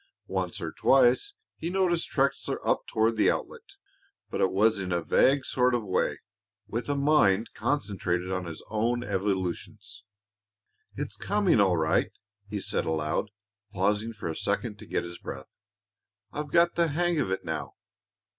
[0.25, 3.75] Once or twice he noticed Trexler up toward the outlet,
[4.31, 6.17] but it was in a vague sort of way,
[6.67, 10.03] with a mind concentrated on his own evolutions.
[10.95, 12.11] "It's coming all right,"
[12.49, 13.29] he said aloud,
[13.73, 15.55] pausing for a second to get his breath.
[16.33, 17.75] "I've got the hang of it now.